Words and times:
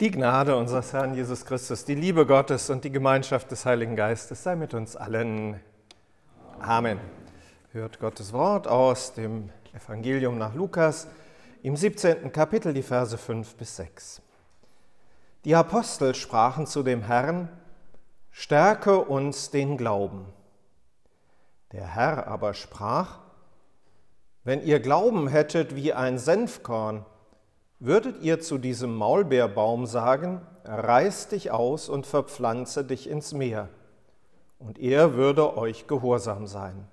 Die 0.00 0.10
Gnade 0.10 0.56
unseres 0.56 0.92
Herrn 0.92 1.14
Jesus 1.14 1.46
Christus, 1.46 1.84
die 1.84 1.94
Liebe 1.94 2.26
Gottes 2.26 2.68
und 2.68 2.82
die 2.82 2.90
Gemeinschaft 2.90 3.48
des 3.52 3.64
Heiligen 3.64 3.94
Geistes 3.94 4.42
sei 4.42 4.56
mit 4.56 4.74
uns 4.74 4.96
allen. 4.96 5.60
Amen. 6.58 6.98
Hört 7.70 8.00
Gottes 8.00 8.32
Wort 8.32 8.66
aus 8.66 9.14
dem 9.14 9.50
Evangelium 9.72 10.36
nach 10.36 10.52
Lukas 10.52 11.06
im 11.62 11.76
17. 11.76 12.32
Kapitel, 12.32 12.74
die 12.74 12.82
Verse 12.82 13.16
5 13.16 13.54
bis 13.54 13.76
6. 13.76 14.20
Die 15.44 15.54
Apostel 15.54 16.16
sprachen 16.16 16.66
zu 16.66 16.82
dem 16.82 17.02
Herrn, 17.02 17.48
Stärke 18.32 18.98
uns 18.98 19.52
den 19.52 19.76
Glauben. 19.76 20.26
Der 21.70 21.86
Herr 21.94 22.26
aber 22.26 22.54
sprach, 22.54 23.20
Wenn 24.42 24.60
ihr 24.60 24.80
Glauben 24.80 25.28
hättet 25.28 25.76
wie 25.76 25.92
ein 25.92 26.18
Senfkorn, 26.18 27.06
Würdet 27.80 28.22
ihr 28.22 28.40
zu 28.40 28.58
diesem 28.58 28.96
Maulbeerbaum 28.96 29.86
sagen, 29.86 30.40
reiß 30.64 31.28
dich 31.28 31.50
aus 31.50 31.88
und 31.88 32.06
verpflanze 32.06 32.84
dich 32.84 33.08
ins 33.08 33.32
Meer, 33.32 33.68
und 34.58 34.78
er 34.78 35.14
würde 35.14 35.56
euch 35.58 35.86
gehorsam 35.86 36.46
sein. 36.46 36.88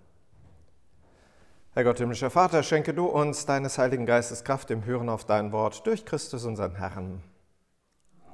Herr 1.74 1.86
Gott, 1.86 2.00
himmlischer 2.00 2.30
Vater, 2.30 2.64
schenke 2.64 2.94
du 2.94 3.06
uns 3.06 3.46
deines 3.46 3.78
Heiligen 3.78 4.06
Geistes 4.06 4.44
Kraft 4.44 4.72
im 4.72 4.84
Hören 4.84 5.08
auf 5.08 5.24
dein 5.24 5.54
Wort 5.54 5.88
durch 5.88 6.04
Christus, 6.04 6.44
unseren 6.44 6.76
Herrn. 6.76 7.24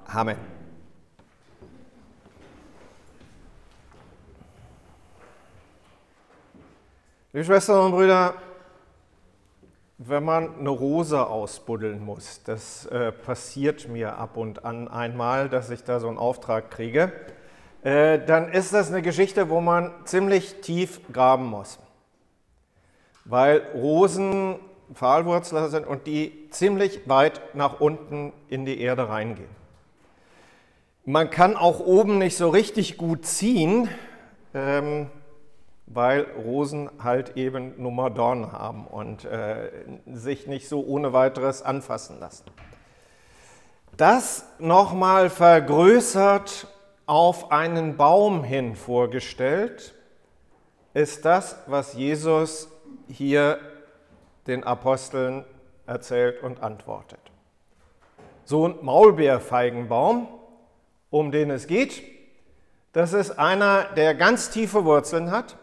Amen. 0.07 0.37
Liebe 7.31 7.45
Schwestern 7.45 7.85
und 7.85 7.91
Brüder, 7.91 8.33
wenn 10.09 10.23
man 10.23 10.59
eine 10.59 10.69
Rose 10.69 11.27
ausbuddeln 11.27 12.03
muss, 12.03 12.41
das 12.43 12.85
äh, 12.87 13.11
passiert 13.11 13.87
mir 13.87 14.17
ab 14.17 14.37
und 14.37 14.65
an 14.65 14.87
einmal, 14.87 15.49
dass 15.49 15.69
ich 15.69 15.83
da 15.83 15.99
so 15.99 16.07
einen 16.07 16.17
Auftrag 16.17 16.71
kriege, 16.71 17.11
äh, 17.83 18.19
dann 18.19 18.51
ist 18.51 18.73
das 18.73 18.89
eine 18.89 19.01
Geschichte, 19.01 19.49
wo 19.49 19.61
man 19.61 19.91
ziemlich 20.05 20.61
tief 20.61 21.01
graben 21.11 21.45
muss. 21.45 21.79
Weil 23.25 23.61
Rosen 23.73 24.59
Pfahlwurzler 24.93 25.69
sind 25.69 25.85
und 25.85 26.07
die 26.07 26.47
ziemlich 26.49 27.07
weit 27.07 27.41
nach 27.53 27.79
unten 27.79 28.33
in 28.49 28.65
die 28.65 28.79
Erde 28.79 29.09
reingehen. 29.09 29.49
Man 31.05 31.29
kann 31.29 31.55
auch 31.55 31.79
oben 31.79 32.17
nicht 32.17 32.37
so 32.37 32.49
richtig 32.49 32.97
gut 32.97 33.25
ziehen. 33.25 33.89
Ähm, 34.53 35.07
weil 35.87 36.27
Rosen 36.45 36.89
halt 37.01 37.37
eben 37.37 37.81
nur 37.81 37.91
mal 37.91 38.09
Dornen 38.09 38.51
haben 38.51 38.85
und 38.85 39.23
äh, 39.23 39.71
sich 40.13 40.45
nicht 40.45 40.67
so 40.67 40.85
ohne 40.85 41.13
weiteres 41.13 41.61
anfassen 41.61 42.19
lassen. 42.19 42.43
Das 43.95 44.45
nochmal 44.59 45.29
vergrößert 45.29 46.67
auf 47.05 47.51
einen 47.51 47.95
Baum 47.95 48.43
hin 48.43 48.75
vorgestellt, 48.75 49.95
ist 50.93 51.23
das, 51.23 51.57
was 51.67 51.93
Jesus 51.93 52.69
hier 53.07 53.59
den 54.45 54.63
Aposteln 54.65 55.45
erzählt 55.85 56.43
und 56.43 56.61
antwortet. 56.61 57.19
So 58.43 58.67
ein 58.67 58.75
Maulbeerfeigenbaum, 58.81 60.27
um 61.09 61.31
den 61.31 61.49
es 61.49 61.65
geht, 61.65 62.03
das 62.91 63.13
ist 63.13 63.39
einer, 63.39 63.85
der 63.95 64.15
ganz 64.15 64.49
tiefe 64.49 64.83
Wurzeln 64.83 65.31
hat 65.31 65.57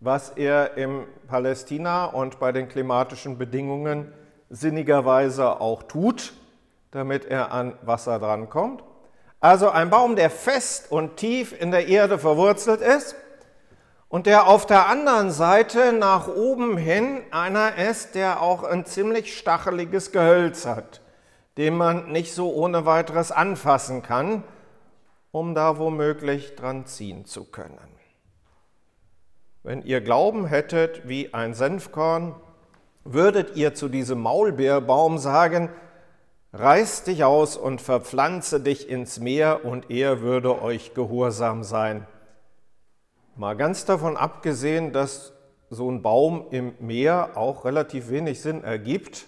was 0.00 0.30
er 0.30 0.76
im 0.78 1.06
Palästina 1.28 2.06
und 2.06 2.40
bei 2.40 2.52
den 2.52 2.68
klimatischen 2.68 3.36
Bedingungen 3.36 4.12
sinnigerweise 4.48 5.60
auch 5.60 5.82
tut, 5.82 6.32
damit 6.90 7.26
er 7.26 7.52
an 7.52 7.74
Wasser 7.82 8.18
drankommt. 8.18 8.82
Also 9.40 9.70
ein 9.70 9.90
Baum, 9.90 10.16
der 10.16 10.30
fest 10.30 10.90
und 10.90 11.16
tief 11.16 11.58
in 11.58 11.70
der 11.70 11.86
Erde 11.88 12.18
verwurzelt 12.18 12.80
ist 12.80 13.14
und 14.08 14.26
der 14.26 14.48
auf 14.48 14.66
der 14.66 14.88
anderen 14.88 15.30
Seite 15.30 15.92
nach 15.92 16.28
oben 16.28 16.76
hin 16.76 17.22
einer 17.30 17.76
ist, 17.76 18.14
der 18.14 18.42
auch 18.42 18.64
ein 18.64 18.84
ziemlich 18.84 19.38
stacheliges 19.38 20.12
Gehölz 20.12 20.66
hat, 20.66 21.00
den 21.58 21.76
man 21.76 22.10
nicht 22.10 22.34
so 22.34 22.52
ohne 22.52 22.86
weiteres 22.86 23.32
anfassen 23.32 24.02
kann, 24.02 24.44
um 25.30 25.54
da 25.54 25.78
womöglich 25.78 26.56
dran 26.56 26.86
ziehen 26.86 27.24
zu 27.24 27.44
können. 27.44 27.99
Wenn 29.62 29.82
ihr 29.82 30.00
Glauben 30.00 30.46
hättet 30.46 31.06
wie 31.06 31.34
ein 31.34 31.52
Senfkorn, 31.52 32.34
würdet 33.04 33.56
ihr 33.56 33.74
zu 33.74 33.88
diesem 33.88 34.20
Maulbeerbaum 34.20 35.18
sagen, 35.18 35.68
reiß 36.52 37.04
dich 37.04 37.24
aus 37.24 37.56
und 37.56 37.80
verpflanze 37.80 38.60
dich 38.60 38.88
ins 38.88 39.20
Meer 39.20 39.64
und 39.64 39.90
er 39.90 40.22
würde 40.22 40.62
euch 40.62 40.94
gehorsam 40.94 41.62
sein. 41.62 42.06
Mal 43.36 43.56
ganz 43.56 43.84
davon 43.84 44.16
abgesehen, 44.16 44.92
dass 44.92 45.32
so 45.68 45.90
ein 45.90 46.02
Baum 46.02 46.46
im 46.50 46.74
Meer 46.80 47.36
auch 47.36 47.64
relativ 47.64 48.10
wenig 48.10 48.40
Sinn 48.40 48.64
ergibt, 48.64 49.26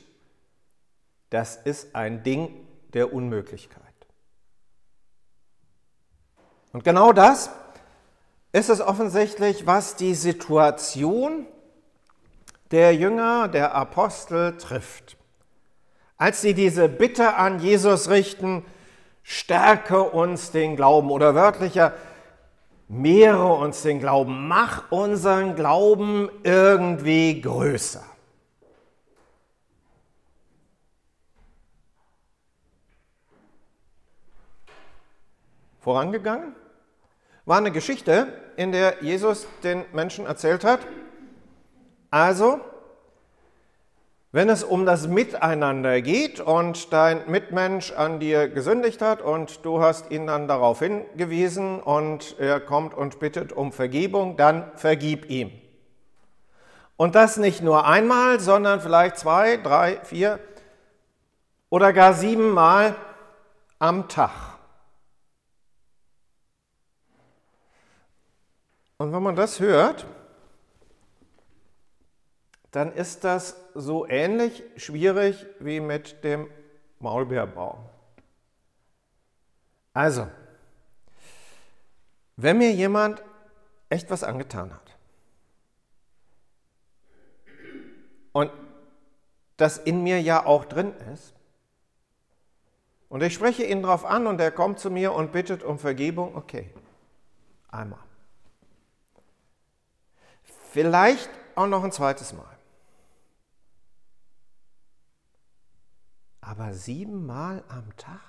das 1.31 1.57
ist 1.57 1.95
ein 1.95 2.23
Ding 2.23 2.51
der 2.93 3.13
Unmöglichkeit. 3.13 3.83
Und 6.73 6.85
genau 6.85 7.13
das 7.13 7.51
ist 8.53 8.69
es 8.69 8.81
offensichtlich, 8.81 9.67
was 9.67 9.97
die 9.97 10.15
Situation 10.15 11.47
der 12.71 12.95
Jünger, 12.95 13.49
der 13.49 13.75
Apostel 13.75 14.57
trifft. 14.59 15.17
Als 16.17 16.41
sie 16.41 16.55
diese 16.55 16.89
Bitte 16.89 17.35
an 17.35 17.59
Jesus 17.61 18.09
richten, 18.09 18.65
stärke 19.23 20.03
uns 20.03 20.51
den 20.51 20.77
Glauben 20.77 21.11
oder 21.11 21.35
wörtlicher, 21.35 21.95
mehre 22.89 23.55
uns 23.55 23.83
den 23.83 23.99
Glauben, 23.99 24.49
mach 24.49 24.91
unseren 24.93 25.55
Glauben 25.55 26.29
irgendwie 26.43 27.41
größer. 27.41 28.05
Vorangegangen 35.81 36.55
war 37.45 37.59
eine 37.59 37.73
Geschichte, 37.73 38.42
in 38.57 38.73
der 38.73 39.03
Jesus 39.03 39.47
den 39.63 39.85
Menschen 39.93 40.27
erzählt 40.27 40.65
hat, 40.65 40.81
also, 42.11 42.61
wenn 44.33 44.49
es 44.49 44.65
um 44.65 44.87
das 44.87 45.09
Miteinander 45.09 46.01
geht 46.03 46.41
und 46.41 46.93
dein 46.93 47.31
Mitmensch 47.31 47.93
an 47.93 48.21
dir 48.21 48.49
gesündigt 48.49 49.01
hat 49.01 49.23
und 49.23 49.65
du 49.65 49.81
hast 49.81 50.11
ihn 50.11 50.27
dann 50.27 50.49
darauf 50.49 50.79
hingewiesen 50.81 51.81
und 51.81 52.37
er 52.39 52.61
kommt 52.61 52.95
und 52.95 53.19
bittet 53.19 53.53
um 53.53 53.73
Vergebung, 53.73 54.37
dann 54.37 54.71
vergib 54.77 55.29
ihm. 55.31 55.51
Und 56.97 57.15
das 57.15 57.37
nicht 57.37 57.63
nur 57.63 57.87
einmal, 57.87 58.41
sondern 58.41 58.81
vielleicht 58.81 59.17
zwei, 59.19 59.57
drei, 59.57 60.01
vier 60.05 60.39
oder 61.69 61.93
gar 61.93 62.13
siebenmal 62.13 62.95
am 63.79 64.09
Tag. 64.09 64.52
Und 68.99 69.13
wenn 69.13 69.23
man 69.23 69.37
das 69.37 69.61
hört, 69.61 70.07
dann 72.71 72.93
ist 72.93 73.25
das 73.25 73.57
so 73.75 74.07
ähnlich 74.07 74.63
schwierig 74.77 75.47
wie 75.61 75.81
mit 75.81 76.25
dem 76.25 76.51
Maulbeerbaum. 77.01 77.79
Also, 79.93 80.27
wenn 82.37 82.59
mir 82.59 82.73
jemand 82.73 83.23
echt 83.91 84.11
was 84.11 84.25
angetan 84.25 84.73
hat 84.73 84.97
und 88.33 88.51
das 89.59 89.77
in 89.77 90.03
mir 90.03 90.21
ja 90.21 90.47
auch 90.47 90.65
drin 90.65 90.95
ist, 91.13 91.35
und 93.11 93.23
ich 93.23 93.35
spreche 93.35 93.65
ihn 93.65 93.83
darauf 93.83 94.07
an 94.07 94.27
und 94.27 94.41
er 94.41 94.51
kommt 94.51 94.79
zu 94.79 94.91
mir 94.91 95.13
und 95.13 95.33
bittet 95.33 95.63
um 95.63 95.79
Vergebung, 95.79 96.35
okay, 96.35 96.71
einmal. 97.69 98.01
Vielleicht 100.73 101.29
auch 101.55 101.67
noch 101.67 101.85
ein 101.85 101.93
zweites 101.93 102.33
Mal. 102.33 102.57
Aber 106.41 106.73
siebenmal 106.73 107.63
am 107.69 107.95
Tag? 107.99 108.21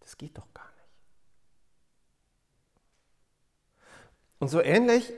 Das 0.00 0.16
geht 0.16 0.36
doch 0.36 0.52
gar 0.52 0.66
nicht. 0.66 0.88
Und 4.40 4.48
so 4.48 4.60
ähnlich 4.60 5.12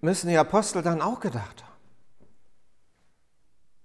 müssen 0.00 0.28
die 0.28 0.36
Apostel 0.36 0.80
dann 0.80 1.02
auch 1.02 1.18
gedacht 1.18 1.64
haben, 1.64 1.74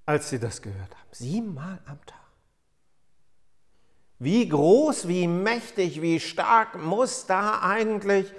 als 0.06 0.30
sie 0.30 0.40
das 0.40 0.62
gehört 0.62 0.96
haben. 0.96 1.10
Siebenmal 1.12 1.82
am 1.88 2.06
Tag. 2.06 2.19
Wie 4.20 4.48
groß, 4.48 5.08
wie 5.08 5.28
mächtig, 5.28 6.02
wie 6.02 6.20
stark 6.20 6.78
muss 6.82 7.26
da 7.26 7.62
eigentlich 7.62 8.32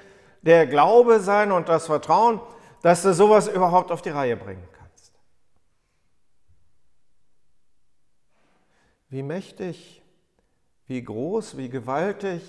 der 0.43 0.67
Glaube 0.67 1.21
sein 1.21 1.53
und 1.53 1.69
das 1.69 1.87
Vertrauen, 1.87 2.41
dass 2.83 3.03
du 3.03 3.15
sowas 3.15 3.49
überhaupt 3.49 3.91
auf 3.91 4.03
die 4.03 4.11
Reihe 4.11 4.37
bringen 4.37 4.63
kannst? 4.63 4.81
wie 9.11 9.23
mächtig, 9.25 10.01
wie 10.87 11.03
groß, 11.03 11.57
wie 11.57 11.69
gewaltig 11.69 12.43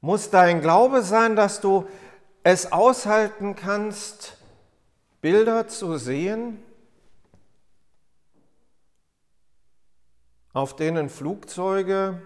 muss 0.00 0.30
dein 0.30 0.60
Glaube 0.60 1.02
sein, 1.02 1.34
dass 1.34 1.60
du 1.60 1.88
es 2.42 2.70
aushalten 2.70 3.56
kannst, 3.56 4.36
Bilder 5.22 5.66
zu 5.66 5.96
sehen, 5.96 6.62
auf 10.56 10.74
denen 10.74 11.10
Flugzeuge 11.10 12.22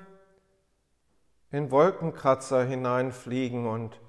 in 1.51 1.73
Wolkenkratzer 1.73 2.63
hineinfliegen 2.63 3.67
und 3.67 4.01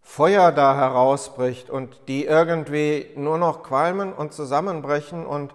Feuer 0.00 0.50
da 0.50 0.74
herausbricht 0.74 1.70
und 1.70 2.08
die 2.08 2.24
irgendwie 2.24 3.12
nur 3.14 3.38
noch 3.38 3.62
qualmen 3.62 4.12
und 4.12 4.32
zusammenbrechen 4.32 5.24
und 5.24 5.54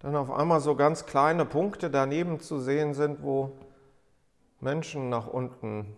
dann 0.00 0.16
auf 0.16 0.30
einmal 0.30 0.60
so 0.60 0.74
ganz 0.74 1.06
kleine 1.06 1.46
Punkte 1.46 1.88
daneben 1.88 2.40
zu 2.40 2.60
sehen 2.60 2.92
sind, 2.92 3.22
wo 3.22 3.56
Menschen 4.60 5.08
nach 5.08 5.28
unten 5.28 5.96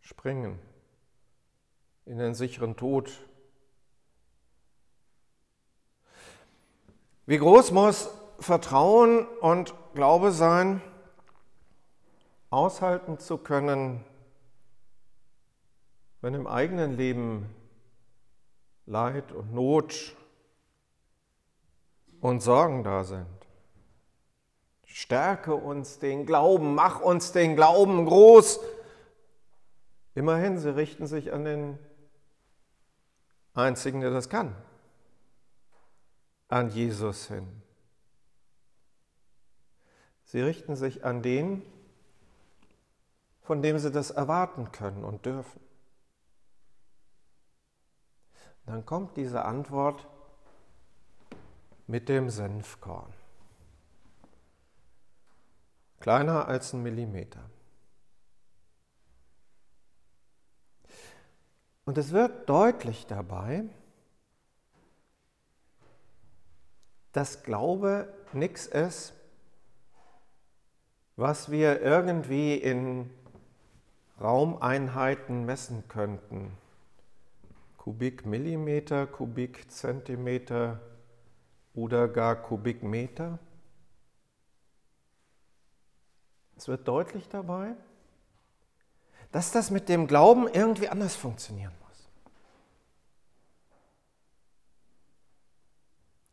springen 0.00 0.58
in 2.04 2.18
den 2.18 2.34
sicheren 2.34 2.74
Tod. 2.74 3.12
Wie 7.26 7.38
groß 7.38 7.70
muss 7.70 8.10
Vertrauen 8.40 9.24
und 9.40 9.72
Glaube 9.94 10.32
sein, 10.32 10.80
aushalten 12.50 13.18
zu 13.18 13.38
können, 13.38 14.04
wenn 16.20 16.34
im 16.34 16.46
eigenen 16.46 16.96
Leben 16.96 17.54
Leid 18.86 19.32
und 19.32 19.52
Not 19.52 20.16
und 22.20 22.42
Sorgen 22.42 22.84
da 22.84 23.04
sind. 23.04 23.26
Stärke 24.84 25.54
uns 25.54 25.98
den 25.98 26.26
Glauben, 26.26 26.74
mach 26.74 27.00
uns 27.00 27.32
den 27.32 27.56
Glauben 27.56 28.04
groß. 28.04 28.60
Immerhin, 30.14 30.58
sie 30.58 30.74
richten 30.74 31.06
sich 31.06 31.32
an 31.32 31.44
den 31.44 31.78
Einzigen, 33.54 34.00
der 34.00 34.10
das 34.10 34.28
kann, 34.28 34.54
an 36.48 36.68
Jesus 36.68 37.28
hin. 37.28 37.61
Sie 40.32 40.40
richten 40.40 40.76
sich 40.76 41.04
an 41.04 41.20
den, 41.20 41.62
von 43.42 43.60
dem 43.60 43.78
sie 43.78 43.90
das 43.90 44.10
erwarten 44.10 44.72
können 44.72 45.04
und 45.04 45.26
dürfen. 45.26 45.60
Dann 48.64 48.86
kommt 48.86 49.18
diese 49.18 49.44
Antwort 49.44 50.08
mit 51.86 52.08
dem 52.08 52.30
Senfkorn. 52.30 53.12
Kleiner 56.00 56.48
als 56.48 56.72
ein 56.72 56.82
Millimeter. 56.82 57.50
Und 61.84 61.98
es 61.98 62.12
wird 62.12 62.48
deutlich 62.48 63.06
dabei, 63.06 63.64
dass 67.12 67.42
Glaube 67.42 68.10
nichts 68.32 68.64
ist, 68.64 69.12
was 71.16 71.50
wir 71.50 71.82
irgendwie 71.82 72.54
in 72.54 73.10
Raumeinheiten 74.20 75.44
messen 75.44 75.88
könnten. 75.88 76.56
Kubikmillimeter, 77.76 79.06
Kubikzentimeter 79.06 80.80
oder 81.74 82.08
gar 82.08 82.36
Kubikmeter. 82.36 83.38
Es 86.56 86.68
wird 86.68 86.86
deutlich 86.86 87.28
dabei, 87.28 87.74
dass 89.32 89.50
das 89.50 89.70
mit 89.70 89.88
dem 89.88 90.06
Glauben 90.06 90.46
irgendwie 90.46 90.88
anders 90.88 91.16
funktionieren 91.16 91.72
muss. 91.80 92.08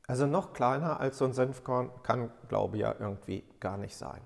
Also 0.05 0.27
noch 0.27 0.53
kleiner 0.53 0.99
als 0.99 1.17
so 1.17 1.25
ein 1.25 1.33
Senfkorn 1.33 1.89
kann 2.03 2.31
Glaube 2.47 2.77
ja 2.77 2.93
irgendwie 2.99 3.43
gar 3.59 3.77
nicht 3.77 3.95
sein. 3.95 4.21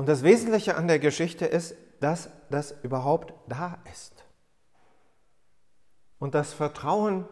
Und 0.00 0.08
das 0.08 0.22
Wesentliche 0.22 0.76
an 0.76 0.88
der 0.88 0.98
Geschichte 0.98 1.44
ist, 1.44 1.74
dass 2.00 2.30
das 2.48 2.74
überhaupt 2.82 3.34
da 3.50 3.76
ist. 3.92 4.24
Und 6.18 6.34
das 6.34 6.54
Vertrauen 6.54 7.28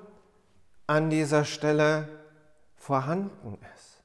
an 0.87 1.09
dieser 1.09 1.47
Stelle 1.47 2.11
vorhanden 2.77 3.57
ist. 3.75 4.03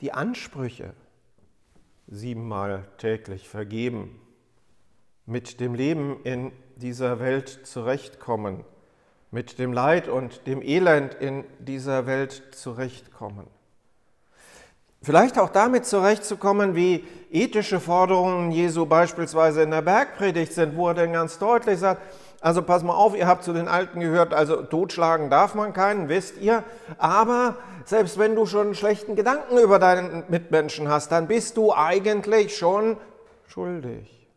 Die 0.00 0.12
Ansprüche, 0.12 0.94
siebenmal 2.06 2.88
täglich 2.96 3.50
vergeben, 3.50 4.18
mit 5.26 5.60
dem 5.60 5.74
Leben 5.74 6.24
in 6.24 6.52
dieser 6.76 7.20
Welt 7.20 7.66
zurechtkommen, 7.66 8.64
mit 9.30 9.58
dem 9.58 9.74
Leid 9.74 10.08
und 10.08 10.46
dem 10.46 10.62
Elend 10.62 11.12
in 11.12 11.44
dieser 11.58 12.06
Welt 12.06 12.54
zurechtkommen 12.54 13.46
Vielleicht 15.02 15.38
auch 15.38 15.48
damit 15.48 15.86
zurechtzukommen, 15.86 16.74
wie 16.74 17.04
ethische 17.30 17.80
Forderungen 17.80 18.50
Jesu 18.50 18.84
beispielsweise 18.84 19.62
in 19.62 19.70
der 19.70 19.80
Bergpredigt 19.80 20.52
sind, 20.52 20.76
wo 20.76 20.88
er 20.88 20.94
dann 20.94 21.12
ganz 21.14 21.38
deutlich 21.38 21.78
sagt, 21.78 22.02
also 22.42 22.62
pass 22.62 22.82
mal 22.82 22.94
auf, 22.94 23.16
ihr 23.16 23.26
habt 23.26 23.44
zu 23.44 23.52
den 23.52 23.68
Alten 23.68 24.00
gehört, 24.00 24.34
also 24.34 24.62
totschlagen 24.62 25.30
darf 25.30 25.54
man 25.54 25.72
keinen, 25.72 26.08
wisst 26.08 26.38
ihr, 26.38 26.64
aber 26.98 27.56
selbst 27.84 28.18
wenn 28.18 28.34
du 28.34 28.44
schon 28.46 28.66
einen 28.66 28.74
schlechten 28.74 29.16
Gedanken 29.16 29.58
über 29.58 29.78
deinen 29.78 30.24
Mitmenschen 30.28 30.88
hast, 30.88 31.12
dann 31.12 31.28
bist 31.28 31.56
du 31.56 31.72
eigentlich 31.72 32.56
schon 32.56 32.98
schuldig. 33.46 34.28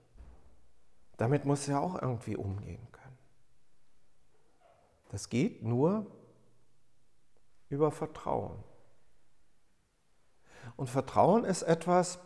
Damit 1.18 1.46
musst 1.46 1.68
du 1.68 1.72
ja 1.72 1.80
auch 1.80 2.02
irgendwie 2.02 2.36
umgehen 2.36 2.88
können. 2.92 3.18
Das 5.12 5.30
geht 5.30 5.64
nur 5.64 6.06
über 7.70 7.92
Vertrauen. 7.92 8.64
Und 10.76 10.90
Vertrauen 10.90 11.46
ist 11.46 11.64
etwas, 11.64 12.20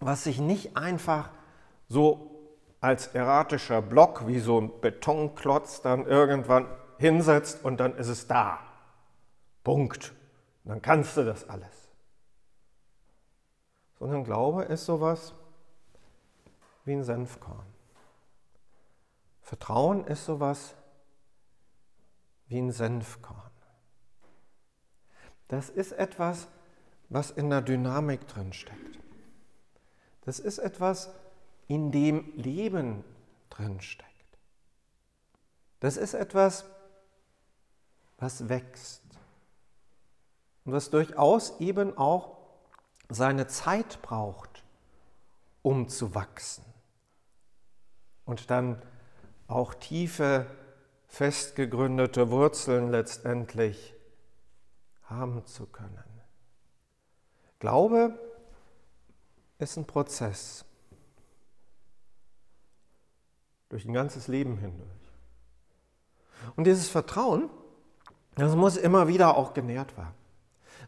was 0.00 0.24
sich 0.24 0.40
nicht 0.40 0.76
einfach 0.76 1.30
so 1.88 2.30
als 2.80 3.08
erratischer 3.08 3.82
Block 3.82 4.26
wie 4.26 4.38
so 4.38 4.60
ein 4.60 4.80
Betonklotz 4.80 5.82
dann 5.82 6.06
irgendwann 6.06 6.66
hinsetzt 6.98 7.64
und 7.64 7.78
dann 7.78 7.96
ist 7.96 8.08
es 8.08 8.26
da. 8.26 8.60
Punkt. 9.64 10.12
Und 10.64 10.70
dann 10.70 10.82
kannst 10.82 11.16
du 11.16 11.24
das 11.24 11.48
alles. 11.48 11.88
Sondern 13.98 14.24
Glaube 14.24 14.64
ist 14.64 14.86
sowas 14.86 15.34
wie 16.84 16.92
ein 16.92 17.04
Senfkorn. 17.04 17.66
Vertrauen 19.42 20.06
ist 20.06 20.24
sowas 20.24 20.74
wie 22.46 22.58
ein 22.58 22.70
Senfkorn. 22.70 23.50
Das 25.48 25.68
ist 25.68 25.92
etwas, 25.92 26.48
was 27.10 27.30
in 27.30 27.50
der 27.50 27.60
Dynamik 27.60 28.26
drin 28.28 28.52
steckt. 28.52 28.98
Das 30.22 30.38
ist 30.38 30.58
etwas, 30.58 31.10
in 31.66 31.92
dem 31.92 32.32
Leben 32.36 33.04
drin 33.50 33.80
steckt. 33.80 34.10
Das 35.80 35.96
ist 35.96 36.14
etwas, 36.14 36.64
was 38.18 38.48
wächst 38.48 39.02
und 40.64 40.72
was 40.72 40.90
durchaus 40.90 41.58
eben 41.60 41.96
auch 41.96 42.36
seine 43.08 43.46
Zeit 43.46 44.00
braucht, 44.02 44.62
um 45.62 45.88
zu 45.88 46.14
wachsen 46.14 46.64
und 48.24 48.50
dann 48.50 48.80
auch 49.48 49.74
tiefe, 49.74 50.46
festgegründete 51.08 52.30
Wurzeln 52.30 52.90
letztendlich 52.90 53.94
haben 55.02 55.44
zu 55.46 55.66
können. 55.66 56.09
Glaube 57.60 58.18
ist 59.58 59.76
ein 59.76 59.86
Prozess 59.86 60.64
durch 63.68 63.84
ein 63.84 63.92
ganzes 63.92 64.26
Leben 64.26 64.58
hindurch. 64.58 64.88
Und 66.56 66.64
dieses 66.64 66.88
Vertrauen, 66.88 67.50
das 68.34 68.56
muss 68.56 68.76
immer 68.76 69.08
wieder 69.08 69.36
auch 69.36 69.54
genährt 69.54 69.96
werden. 69.96 70.14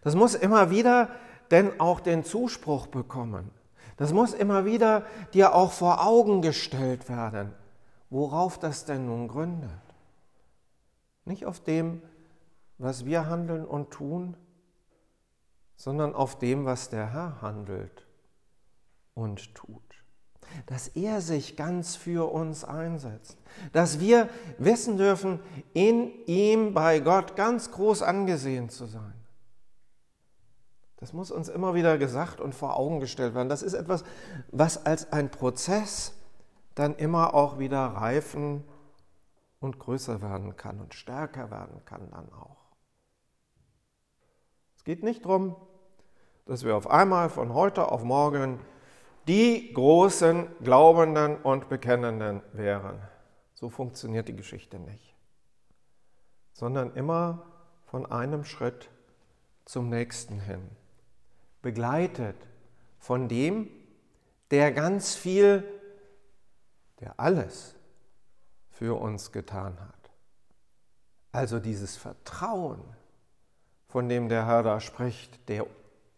Das 0.02 0.14
muss 0.14 0.35
immer 0.35 0.71
wieder 0.71 1.11
denn 1.50 1.79
auch 1.79 2.00
den 2.00 2.25
Zuspruch 2.25 2.87
bekommen. 2.87 3.50
Das 3.99 4.12
muss 4.12 4.33
immer 4.33 4.64
wieder 4.64 5.05
dir 5.35 5.55
auch 5.55 5.71
vor 5.71 6.05
Augen 6.05 6.41
gestellt 6.41 7.09
werden, 7.11 7.52
worauf 8.09 8.59
das 8.59 8.87
denn 8.87 9.07
nun 9.07 9.29
gründet. 9.29 9.71
Nicht 11.26 11.45
auf 11.45 11.61
dem, 11.61 12.02
was 12.79 13.05
wir 13.05 13.26
handeln 13.26 13.67
und 13.67 13.91
tun, 13.91 14.37
sondern 15.82 16.14
auf 16.14 16.38
dem, 16.38 16.64
was 16.64 16.90
der 16.90 17.12
Herr 17.12 17.42
handelt 17.42 18.06
und 19.14 19.52
tut. 19.56 19.82
dass 20.66 20.86
er 20.88 21.20
sich 21.22 21.56
ganz 21.56 21.96
für 21.96 22.30
uns 22.30 22.62
einsetzt, 22.62 23.38
dass 23.72 23.98
wir 23.98 24.28
wissen 24.58 24.96
dürfen, 24.98 25.40
in 25.72 26.12
ihm 26.26 26.74
bei 26.74 27.00
Gott 27.00 27.34
ganz 27.36 27.72
groß 27.72 28.02
angesehen 28.02 28.68
zu 28.68 28.84
sein. 28.86 29.14
Das 30.98 31.12
muss 31.14 31.30
uns 31.30 31.48
immer 31.48 31.74
wieder 31.74 31.96
gesagt 31.96 32.40
und 32.40 32.54
vor 32.54 32.76
Augen 32.76 33.00
gestellt 33.00 33.34
werden. 33.34 33.48
Das 33.48 33.62
ist 33.62 33.74
etwas, 33.74 34.04
was 34.52 34.84
als 34.84 35.10
ein 35.10 35.30
Prozess 35.30 36.12
dann 36.74 36.94
immer 36.96 37.34
auch 37.34 37.58
wieder 37.58 37.80
reifen 37.80 38.62
und 39.58 39.78
größer 39.78 40.20
werden 40.20 40.54
kann 40.56 40.80
und 40.80 40.92
stärker 40.92 41.50
werden 41.50 41.82
kann 41.86 42.10
dann 42.10 42.30
auch. 42.32 42.58
Es 44.76 44.84
geht 44.84 45.02
nicht 45.02 45.24
darum, 45.24 45.56
dass 46.46 46.64
wir 46.64 46.76
auf 46.76 46.90
einmal 46.90 47.30
von 47.30 47.54
heute 47.54 47.90
auf 47.90 48.02
morgen 48.02 48.58
die 49.28 49.72
großen 49.72 50.49
Glaubenden 50.62 51.37
und 51.37 51.68
Bekennenden 51.68 52.42
wären. 52.52 53.00
So 53.54 53.70
funktioniert 53.70 54.28
die 54.28 54.37
Geschichte 54.37 54.78
nicht. 54.78 55.14
Sondern 56.52 56.94
immer 56.94 57.46
von 57.87 58.11
einem 58.11 58.44
Schritt 58.44 58.90
zum 59.64 59.88
nächsten 59.88 60.40
hin. 60.40 60.68
Begleitet 61.62 62.37
von 62.99 63.28
dem, 63.28 63.68
der 64.50 64.72
ganz 64.72 65.14
viel, 65.14 65.64
der 67.00 67.18
alles 67.18 67.76
für 68.70 69.00
uns 69.00 69.30
getan 69.30 69.78
hat. 69.78 70.11
Also 71.30 71.61
dieses 71.61 71.96
Vertrauen, 71.96 72.82
von 73.87 74.08
dem 74.08 74.28
der 74.28 74.46
Herr 74.46 74.62
da 74.62 74.80
spricht, 74.80 75.49
der 75.49 75.66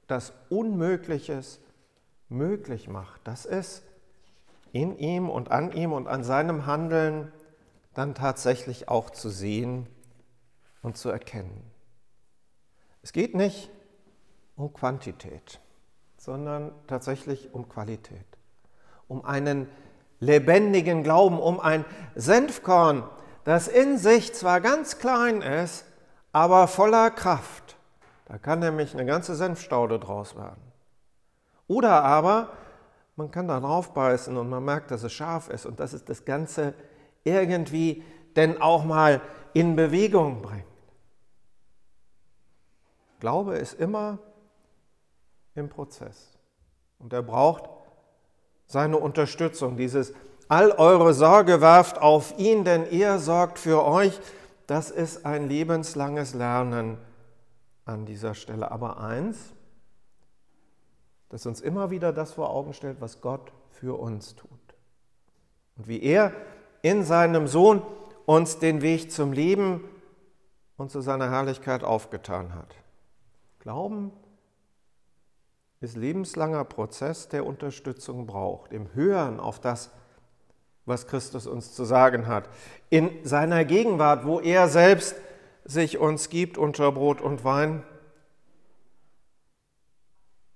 das 0.06 0.32
Unmögliches 0.48 1.60
möglich 2.28 2.88
macht, 2.88 3.26
dass 3.26 3.46
es 3.46 3.82
in 4.72 4.98
ihm 4.98 5.30
und 5.30 5.50
an 5.50 5.72
ihm 5.72 5.92
und 5.92 6.08
an 6.08 6.24
seinem 6.24 6.66
Handeln 6.66 7.32
dann 7.94 8.14
tatsächlich 8.14 8.88
auch 8.88 9.10
zu 9.10 9.28
sehen 9.30 9.86
und 10.82 10.96
zu 10.96 11.10
erkennen. 11.10 11.70
Es 13.02 13.12
geht 13.12 13.34
nicht 13.34 13.70
um 14.56 14.72
Quantität, 14.72 15.60
sondern 16.16 16.72
tatsächlich 16.86 17.54
um 17.54 17.68
Qualität, 17.68 18.26
um 19.08 19.24
einen 19.24 19.68
lebendigen 20.20 21.02
Glauben, 21.02 21.38
um 21.38 21.60
ein 21.60 21.84
Senfkorn, 22.14 23.04
das 23.44 23.68
in 23.68 23.98
sich 23.98 24.34
zwar 24.34 24.60
ganz 24.60 24.98
klein 24.98 25.42
ist, 25.42 25.84
aber 26.32 26.66
voller 26.66 27.10
Kraft. 27.10 27.76
Da 28.24 28.38
kann 28.38 28.60
nämlich 28.60 28.94
eine 28.94 29.04
ganze 29.04 29.34
Senfstaude 29.34 29.98
draus 29.98 30.36
werden. 30.36 30.62
Oder 31.66 32.04
aber 32.04 32.48
man 33.16 33.30
kann 33.30 33.48
da 33.48 33.60
drauf 33.60 33.94
beißen 33.94 34.36
und 34.36 34.48
man 34.48 34.64
merkt, 34.64 34.90
dass 34.90 35.02
es 35.02 35.12
scharf 35.12 35.48
ist 35.48 35.66
und 35.66 35.78
dass 35.80 35.92
es 35.92 36.04
das 36.04 36.24
Ganze 36.24 36.74
irgendwie 37.22 38.02
denn 38.36 38.60
auch 38.60 38.84
mal 38.84 39.20
in 39.52 39.76
Bewegung 39.76 40.42
bringt. 40.42 40.64
Glaube 43.20 43.56
ist 43.56 43.74
immer 43.74 44.18
im 45.54 45.68
Prozess 45.68 46.36
und 46.98 47.12
er 47.12 47.22
braucht 47.22 47.70
seine 48.66 48.98
Unterstützung, 48.98 49.76
dieses 49.76 50.12
all 50.48 50.72
eure 50.72 51.14
Sorge 51.14 51.60
werft 51.60 51.98
auf 52.02 52.36
ihn, 52.38 52.64
denn 52.64 52.84
er 52.90 53.18
sorgt 53.18 53.58
für 53.58 53.84
euch. 53.84 54.18
Das 54.66 54.90
ist 54.90 55.24
ein 55.24 55.48
lebenslanges 55.48 56.34
Lernen 56.34 56.98
an 57.84 58.06
dieser 58.06 58.34
Stelle. 58.34 58.70
Aber 58.70 59.00
eins, 59.00 59.52
das 61.28 61.46
uns 61.46 61.60
immer 61.60 61.90
wieder 61.90 62.12
das 62.12 62.32
vor 62.32 62.50
Augen 62.50 62.72
stellt, 62.72 63.00
was 63.00 63.20
Gott 63.20 63.52
für 63.70 63.98
uns 63.98 64.34
tut. 64.36 64.50
Und 65.76 65.88
wie 65.88 66.02
er 66.02 66.32
in 66.82 67.02
seinem 67.02 67.46
Sohn 67.46 67.82
uns 68.26 68.58
den 68.58 68.82
Weg 68.82 69.10
zum 69.10 69.32
Leben 69.32 69.84
und 70.76 70.90
zu 70.90 71.00
seiner 71.00 71.30
Herrlichkeit 71.30 71.84
aufgetan 71.84 72.54
hat. 72.54 72.74
Glauben 73.60 74.12
ist 75.80 75.96
lebenslanger 75.96 76.64
Prozess, 76.64 77.28
der 77.28 77.46
Unterstützung 77.46 78.26
braucht, 78.26 78.72
im 78.72 78.94
Hören 78.94 79.40
auf 79.40 79.60
das, 79.60 79.90
was 80.86 81.06
Christus 81.06 81.46
uns 81.46 81.74
zu 81.74 81.84
sagen 81.84 82.26
hat, 82.26 82.48
in 82.90 83.10
seiner 83.24 83.64
Gegenwart, 83.64 84.26
wo 84.26 84.40
er 84.40 84.68
selbst 84.68 85.16
sich 85.64 85.98
uns 85.98 86.28
gibt 86.28 86.58
unter 86.58 86.92
Brot 86.92 87.20
und 87.20 87.44
Wein. 87.44 87.82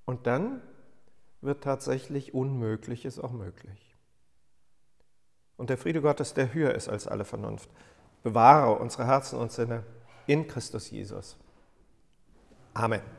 Und 0.04 0.26
dann 0.26 0.62
wird 1.40 1.64
tatsächlich 1.64 2.34
Unmögliches 2.34 3.18
auch 3.18 3.32
möglich. 3.32 3.94
Und 5.56 5.70
der 5.70 5.78
Friede 5.78 6.00
Gottes, 6.00 6.34
der 6.34 6.54
höher 6.54 6.74
ist 6.74 6.88
als 6.88 7.06
alle 7.08 7.24
Vernunft, 7.24 7.68
bewahre 8.22 8.78
unsere 8.78 9.06
Herzen 9.06 9.38
und 9.38 9.52
Sinne 9.52 9.84
in 10.26 10.46
Christus 10.46 10.90
Jesus. 10.90 11.36
Amen. 12.74 13.17